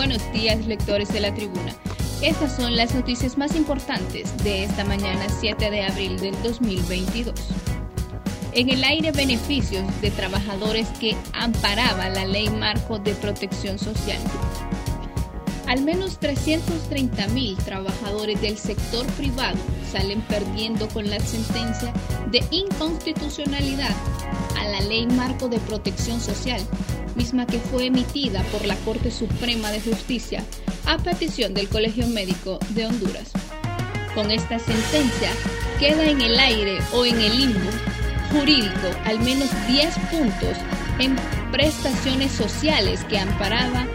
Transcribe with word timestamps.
buenos 0.00 0.32
días 0.32 0.64
lectores 0.64 1.12
de 1.12 1.20
la 1.20 1.34
tribuna. 1.34 1.74
Estas 2.22 2.56
son 2.56 2.74
las 2.74 2.94
noticias 2.94 3.36
más 3.36 3.54
importantes 3.54 4.34
de 4.42 4.64
esta 4.64 4.82
mañana 4.82 5.26
7 5.28 5.70
de 5.70 5.82
abril 5.82 6.18
del 6.18 6.34
2022. 6.42 7.34
En 8.54 8.70
el 8.70 8.82
aire 8.82 9.12
beneficios 9.12 9.84
de 10.00 10.10
trabajadores 10.10 10.88
que 11.00 11.14
amparaba 11.34 12.08
la 12.08 12.24
ley 12.24 12.48
marco 12.48 12.98
de 12.98 13.12
protección 13.12 13.78
social. 13.78 14.16
Al 15.66 15.82
menos 15.82 16.18
330 16.18 17.28
mil 17.28 17.58
trabajadores 17.58 18.40
del 18.40 18.56
sector 18.56 19.04
privado 19.18 19.58
salen 19.92 20.22
perdiendo 20.22 20.88
con 20.88 21.10
la 21.10 21.20
sentencia 21.20 21.92
de 22.30 22.42
inconstitucionalidad 22.50 23.94
a 24.58 24.64
la 24.66 24.80
ley 24.80 25.06
marco 25.08 25.46
de 25.50 25.58
protección 25.58 26.22
social 26.22 26.62
misma 27.16 27.46
que 27.46 27.58
fue 27.58 27.86
emitida 27.86 28.42
por 28.44 28.64
la 28.64 28.76
Corte 28.76 29.10
Suprema 29.10 29.70
de 29.70 29.80
Justicia 29.80 30.44
a 30.86 30.98
petición 30.98 31.54
del 31.54 31.68
Colegio 31.68 32.06
Médico 32.06 32.58
de 32.70 32.86
Honduras. 32.86 33.30
Con 34.14 34.30
esta 34.30 34.58
sentencia 34.58 35.30
queda 35.78 36.04
en 36.04 36.20
el 36.20 36.38
aire 36.38 36.78
o 36.92 37.04
en 37.04 37.20
el 37.20 37.36
limbo 37.36 37.70
jurídico 38.32 38.88
al 39.04 39.20
menos 39.20 39.48
10 39.68 39.98
puntos 40.10 40.56
en 40.98 41.16
prestaciones 41.50 42.32
sociales 42.32 43.04
que 43.04 43.18
amparaba 43.18 43.86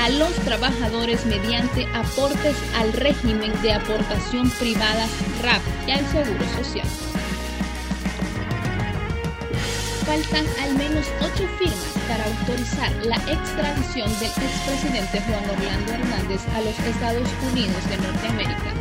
a 0.00 0.08
los 0.10 0.32
trabajadores 0.44 1.24
mediante 1.26 1.86
aportes 1.94 2.56
al 2.76 2.92
régimen 2.92 3.52
de 3.62 3.72
aportación 3.72 4.50
privada 4.58 5.06
RAP 5.42 5.62
y 5.86 5.90
al 5.92 6.06
Seguro 6.06 6.44
Social 6.56 7.05
faltan 10.06 10.46
al 10.62 10.72
menos 10.76 11.04
ocho 11.20 11.48
firmas 11.58 11.94
para 12.08 12.24
autorizar 12.26 12.92
la 13.04 13.16
extradición 13.16 14.08
del 14.20 14.30
expresidente 14.30 15.20
Juan 15.20 15.50
Orlando 15.50 15.92
Hernández 15.92 16.46
a 16.54 16.60
los 16.60 16.78
Estados 16.78 17.28
Unidos 17.50 17.90
de 17.90 17.96
Norteamérica. 17.96 18.72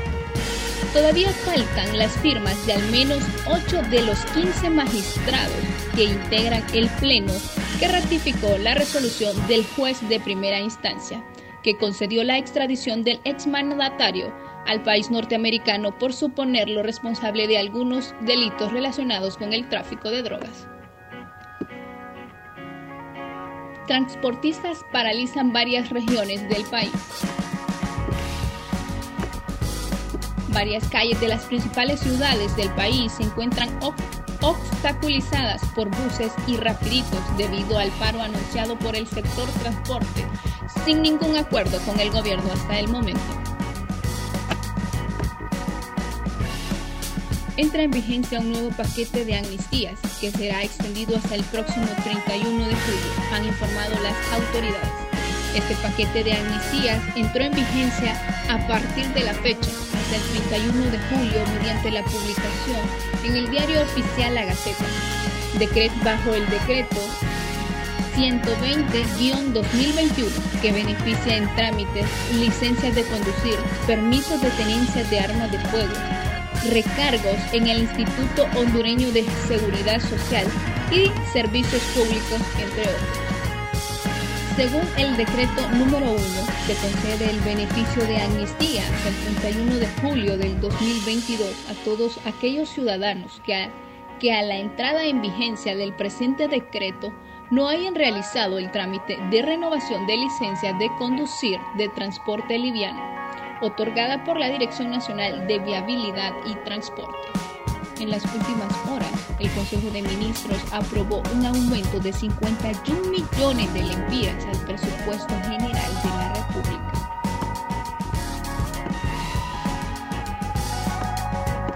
Todavía 0.94 1.32
faltan 1.32 1.98
las 1.98 2.12
firmas 2.20 2.64
de 2.68 2.74
al 2.74 2.92
menos 2.92 3.24
ocho 3.48 3.82
de 3.90 4.04
los 4.04 4.24
15 4.28 4.70
magistrados 4.70 5.56
que 5.96 6.04
integran 6.04 6.64
el 6.74 6.88
Pleno 7.00 7.34
que 7.80 7.88
ratificó 7.88 8.58
la 8.60 8.76
resolución 8.76 9.36
del 9.48 9.66
juez 9.66 10.08
de 10.08 10.20
primera 10.20 10.60
instancia, 10.60 11.26
que 11.64 11.76
concedió 11.76 12.24
la 12.24 12.38
extradición 12.38 13.04
del 13.04 13.20
exmandatario 13.24 14.32
al 14.68 14.84
país 14.84 15.10
norteamericano 15.10 15.98
por 15.98 16.14
suponerlo 16.14 16.84
responsable 16.84 17.48
de 17.48 17.58
algunos 17.58 18.14
delitos 18.22 18.72
relacionados 18.72 19.38
con 19.38 19.54
el 19.54 19.68
tráfico 19.70 20.12
de 20.12 20.22
drogas. 20.22 20.68
Transportistas 23.88 24.86
paralizan 24.92 25.54
varias 25.54 25.90
regiones 25.90 26.48
del 26.50 26.64
país. 26.66 26.92
Varias 30.50 30.88
calles 30.90 31.20
de 31.20 31.28
las 31.28 31.44
principales 31.44 32.00
ciudades 32.00 32.56
del 32.56 32.70
país 32.72 33.12
se 33.12 33.24
encuentran 33.24 33.70
obstaculizadas 34.42 35.62
por 35.76 35.90
buses 35.90 36.32
y 36.48 36.58
rapiditos 36.58 37.38
debido 37.38 37.78
al 37.78 37.90
paro 37.92 38.22
anunciado 38.22 38.78
por 38.80 38.96
el 38.96 39.08
sector 39.08 39.50
transporte 39.62 40.26
sin 40.86 41.02
ningún 41.02 41.36
acuerdo 41.36 41.80
con 41.80 42.00
el 42.00 42.12
gobierno 42.12 42.52
hasta 42.54 42.80
el 42.80 42.88
momento. 42.88 43.55
Entra 47.58 47.84
en 47.84 47.92
vigencia 47.92 48.40
un 48.40 48.52
nuevo 48.52 48.70
paquete 48.70 49.24
de 49.26 49.38
amnistías 49.38 50.00
que 50.20 50.32
será 50.32 50.64
extendido 50.64 51.18
hasta 51.18 51.36
el 51.36 51.44
próximo 51.46 51.86
31 52.04 52.66
de 52.66 52.76
julio, 52.76 53.14
han 53.32 53.46
informado 53.46 53.94
las 54.02 54.16
autoridades. 54.34 54.90
Este 55.56 55.76
paquete 55.76 56.24
de 56.24 56.34
amnistías 56.34 57.00
entró 57.16 57.44
en 57.44 57.54
vigencia 57.54 58.20
a 58.50 58.58
partir 58.68 59.06
de 59.14 59.24
la 59.24 59.36
fecha, 59.36 59.70
hasta 59.70 60.16
el 60.16 60.24
31 60.50 60.92
de 60.92 60.98
julio, 61.10 61.46
mediante 61.58 61.92
la 61.92 62.04
publicación 62.04 62.82
en 63.24 63.36
el 63.38 63.50
diario 63.50 63.82
oficial 63.82 64.36
La 64.36 64.44
Gaceta. 64.46 64.86
Decreto 65.58 65.96
bajo 66.04 66.34
el 66.34 66.46
decreto 66.50 66.98
120-2021 68.18 70.30
que 70.62 70.74
beneficia 70.74 71.38
en 71.38 71.56
trámites 71.56 72.06
licencias 72.34 72.94
de 72.96 73.04
conducir, 73.04 73.56
permisos 73.88 74.42
de 74.42 74.50
tenencia 74.52 75.06
de 75.06 75.20
armas 75.20 75.52
de 75.52 75.60
fuego, 75.60 75.94
recargos 76.70 77.38
en 77.54 77.68
el 77.68 77.80
Instituto 77.80 78.48
Hondureño 78.58 79.12
de 79.12 79.24
Seguridad 79.48 80.00
Social 80.02 80.46
y 80.92 81.12
Servicios 81.32 81.82
Públicos, 81.94 82.42
entre 82.60 82.82
otros. 82.82 83.26
Según 84.56 84.88
el 84.98 85.18
decreto 85.18 85.70
número 85.72 86.12
1, 86.12 86.18
se 86.66 86.76
concede 86.76 87.30
el 87.30 87.40
beneficio 87.42 88.06
de 88.06 88.22
amnistía 88.22 88.84
hasta 88.84 89.10
el 89.10 89.36
31 89.36 89.76
de 89.76 89.88
julio 90.02 90.38
del 90.38 90.60
2022 90.62 91.70
a 91.70 91.74
todos 91.84 92.18
aquellos 92.26 92.70
ciudadanos 92.70 93.42
que 93.46 93.54
a, 93.54 93.70
que 94.20 94.32
a 94.34 94.42
la 94.44 94.56
entrada 94.56 95.04
en 95.04 95.22
vigencia 95.22 95.76
del 95.76 95.94
presente 95.94 96.48
decreto 96.48 97.14
no 97.52 97.68
hayan 97.68 97.96
realizado 97.96 98.58
el 98.58 98.72
trámite 98.72 99.18
de 99.30 99.42
renovación 99.42 100.08
de 100.08 100.18
licencia 100.18 100.74
de 100.74 100.90
conducir 100.98 101.60
de 101.78 101.90
transporte 101.90 102.58
liviano 102.58 103.25
otorgada 103.62 104.24
por 104.24 104.38
la 104.40 104.50
Dirección 104.50 104.92
Nacional 104.92 105.48
de 105.48 105.60
Viabilidad 105.60 106.34
y 106.46 106.56
Transporte. 106.66 107.18
En 108.00 108.10
las 108.10 108.24
últimas 108.26 108.74
horas, 108.90 109.12
el 109.40 109.50
Consejo 109.52 109.90
de 109.90 110.02
Ministros 110.02 110.60
aprobó 110.74 111.24
un 111.34 111.46
aumento 111.46 112.00
de 112.00 112.12
51 112.12 113.10
millones 113.10 113.74
de 113.74 113.84
lempiras 113.84 114.46
al 114.46 114.66
presupuesto 114.66 115.34
general 115.44 115.92
de 116.04 116.10
la 116.10 116.34
República. 116.34 116.92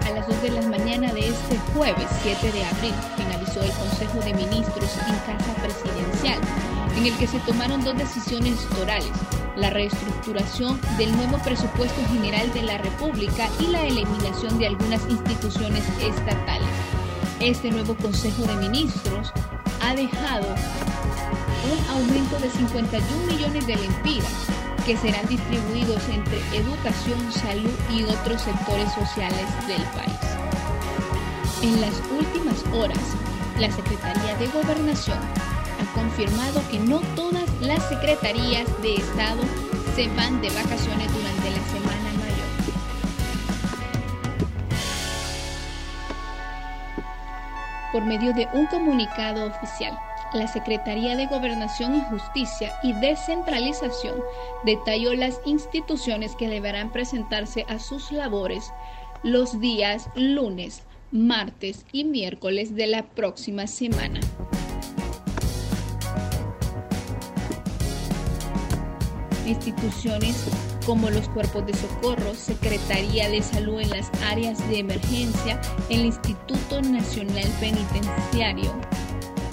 A 0.06 0.10
las 0.10 0.28
2 0.28 0.42
de 0.42 0.50
la 0.50 0.62
mañana 0.68 1.12
de 1.14 1.28
este 1.28 1.56
jueves 1.74 2.06
7 2.22 2.52
de 2.52 2.64
abril 2.64 2.94
finalizó 3.16 3.62
el 3.62 3.72
Consejo 3.72 4.18
de 4.18 4.34
Ministros 4.34 4.98
en 4.98 5.16
Casa 5.20 5.54
Presidencial, 5.62 6.38
en 6.98 7.06
el 7.06 7.16
que 7.16 7.26
se 7.26 7.38
tomaron 7.40 7.82
dos 7.82 7.96
decisiones 7.96 8.68
orales 8.82 9.39
la 9.60 9.70
reestructuración 9.70 10.80
del 10.96 11.14
nuevo 11.16 11.38
presupuesto 11.38 12.00
general 12.10 12.52
de 12.52 12.62
la 12.62 12.78
República 12.78 13.48
y 13.60 13.66
la 13.66 13.84
eliminación 13.84 14.58
de 14.58 14.68
algunas 14.68 15.02
instituciones 15.08 15.84
estatales. 16.00 16.68
Este 17.40 17.70
nuevo 17.70 17.94
Consejo 17.96 18.44
de 18.44 18.54
Ministros 18.56 19.32
ha 19.82 19.94
dejado 19.94 20.46
un 21.72 21.96
aumento 21.96 22.38
de 22.38 22.50
51 22.50 23.26
millones 23.26 23.66
de 23.66 23.76
lempiras 23.76 24.32
que 24.86 24.96
serán 24.96 25.26
distribuidos 25.26 26.08
entre 26.08 26.38
educación, 26.56 27.20
salud 27.30 27.70
y 27.90 28.04
otros 28.04 28.40
sectores 28.42 28.90
sociales 28.94 29.46
del 29.68 29.82
país. 29.92 30.20
En 31.62 31.80
las 31.82 31.94
últimas 32.18 32.64
horas, 32.72 32.98
la 33.58 33.70
Secretaría 33.70 34.36
de 34.36 34.46
Gobernación 34.48 35.18
ha 35.80 35.92
confirmado 35.94 36.62
que 36.70 36.78
no 36.78 37.00
todas 37.16 37.48
las 37.60 37.88
secretarías 37.88 38.66
de 38.82 38.96
Estado 38.96 39.42
se 39.94 40.08
van 40.08 40.40
de 40.42 40.50
vacaciones 40.50 41.12
durante 41.12 41.50
la 41.50 41.64
Semana 41.68 42.12
Mayor. 42.18 42.48
Por 47.92 48.04
medio 48.04 48.34
de 48.34 48.46
un 48.52 48.66
comunicado 48.66 49.46
oficial, 49.46 49.98
la 50.34 50.46
Secretaría 50.46 51.16
de 51.16 51.26
Gobernación 51.26 51.96
y 51.96 52.00
Justicia 52.02 52.72
y 52.82 52.92
Descentralización 52.92 54.16
detalló 54.64 55.14
las 55.14 55.40
instituciones 55.44 56.36
que 56.36 56.48
deberán 56.48 56.92
presentarse 56.92 57.64
a 57.68 57.78
sus 57.78 58.12
labores 58.12 58.72
los 59.22 59.60
días 59.60 60.08
lunes, 60.14 60.82
martes 61.10 61.84
y 61.90 62.04
miércoles 62.04 62.74
de 62.74 62.86
la 62.86 63.02
próxima 63.02 63.66
semana. 63.66 64.20
Instituciones 69.50 70.36
como 70.86 71.10
los 71.10 71.28
cuerpos 71.28 71.66
de 71.66 71.74
socorro, 71.74 72.34
Secretaría 72.34 73.28
de 73.28 73.42
Salud 73.42 73.80
en 73.80 73.90
las 73.90 74.10
áreas 74.24 74.58
de 74.68 74.78
emergencia, 74.78 75.60
el 75.88 76.06
Instituto 76.06 76.80
Nacional 76.80 77.48
Penitenciario, 77.60 78.72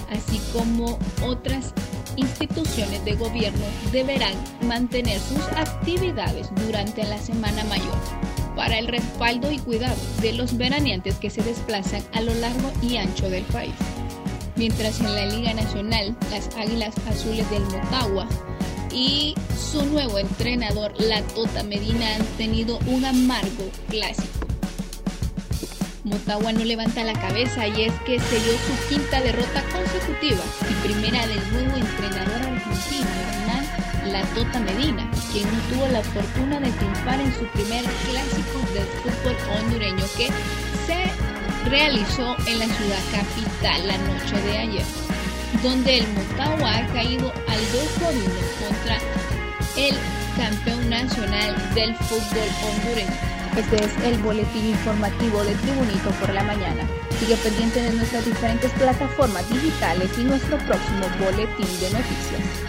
así 0.09 0.39
como 0.53 0.97
otras 1.25 1.73
instituciones 2.15 3.03
de 3.05 3.13
gobierno 3.13 3.65
deberán 3.91 4.33
mantener 4.67 5.19
sus 5.19 5.41
actividades 5.55 6.49
durante 6.65 7.03
la 7.03 7.17
Semana 7.17 7.63
Mayor 7.65 7.95
para 8.55 8.79
el 8.79 8.87
respaldo 8.87 9.51
y 9.51 9.59
cuidado 9.59 9.95
de 10.21 10.33
los 10.33 10.57
veraneantes 10.57 11.15
que 11.15 11.29
se 11.29 11.43
desplazan 11.43 12.01
a 12.13 12.21
lo 12.21 12.33
largo 12.33 12.71
y 12.81 12.97
ancho 12.97 13.29
del 13.29 13.43
país. 13.45 13.75
Mientras 14.55 14.99
en 14.99 15.13
la 15.13 15.27
Liga 15.27 15.53
Nacional, 15.53 16.17
las 16.31 16.49
Águilas 16.57 16.95
Azules 17.07 17.47
del 17.51 17.63
Motagua 17.65 18.27
y 18.97 19.35
su 19.55 19.85
nuevo 19.85 20.17
entrenador, 20.17 20.91
la 20.99 21.21
Tota 21.21 21.61
Medina, 21.63 22.15
han 22.15 22.25
tenido 22.37 22.79
un 22.87 23.05
amargo 23.05 23.69
clásico. 23.89 24.47
Motagua 26.03 26.51
no 26.53 26.63
levanta 26.63 27.03
la 27.03 27.13
cabeza 27.13 27.67
y 27.67 27.83
es 27.83 27.93
que 28.05 28.19
se 28.19 28.39
dio 28.39 28.53
su 28.53 28.89
quinta 28.89 29.21
derrota 29.21 29.61
consecutiva 29.71 30.41
y 30.69 30.87
primera 30.87 31.27
del 31.27 31.51
nuevo 31.51 31.77
entrenador 31.77 32.41
argentino, 32.41 33.07
Hernán 33.29 34.11
La 34.11 34.23
Tota 34.33 34.59
Medina, 34.61 35.11
quien 35.31 35.45
no 35.45 35.59
tuvo 35.69 35.87
la 35.91 36.01
fortuna 36.01 36.59
de 36.59 36.71
triunfar 36.71 37.19
en 37.19 37.33
su 37.35 37.45
primer 37.47 37.83
clásico 37.83 38.59
del 38.73 38.87
fútbol 39.03 39.35
hondureño 39.59 40.05
que 40.17 40.27
se 40.87 41.69
realizó 41.69 42.35
en 42.47 42.59
la 42.59 42.65
ciudad 42.65 43.03
capital 43.11 43.87
la 43.87 43.97
noche 43.97 44.41
de 44.41 44.57
ayer, 44.57 44.85
donde 45.63 45.99
el 45.99 46.07
Motagua 46.09 46.77
ha 46.77 46.87
caído 46.93 47.31
al 47.47 47.59
2 47.71 47.83
por 47.99 48.13
1 48.13 48.23
contra 48.59 48.99
el 49.75 49.95
campeón 50.35 50.89
nacional 50.89 51.55
del 51.73 51.95
fútbol 51.95 52.47
hondureño. 52.63 53.37
Este 53.57 53.83
es 53.83 53.91
el 54.05 54.17
boletín 54.19 54.67
informativo 54.67 55.43
de 55.43 55.55
Tribunito 55.55 56.11
por 56.19 56.33
la 56.33 56.43
mañana. 56.43 56.83
Sigue 57.19 57.35
pendiente 57.37 57.81
de 57.81 57.91
nuestras 57.93 58.25
diferentes 58.25 58.71
plataformas 58.73 59.49
digitales 59.49 60.11
y 60.17 60.23
nuestro 60.25 60.57
próximo 60.59 61.07
boletín 61.19 61.79
de 61.79 61.89
noticias. 61.89 62.66